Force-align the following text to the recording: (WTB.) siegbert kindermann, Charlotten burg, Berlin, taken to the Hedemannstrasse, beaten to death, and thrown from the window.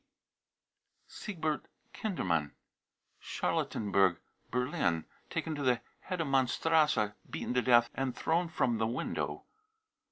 (WTB.) 0.01 1.11
siegbert 1.43 1.65
kindermann, 1.93 2.53
Charlotten 3.19 3.91
burg, 3.91 4.17
Berlin, 4.49 5.05
taken 5.29 5.53
to 5.53 5.61
the 5.61 5.79
Hedemannstrasse, 6.09 7.13
beaten 7.29 7.53
to 7.53 7.61
death, 7.61 7.91
and 7.93 8.15
thrown 8.15 8.47
from 8.47 8.79
the 8.79 8.87
window. 8.87 9.43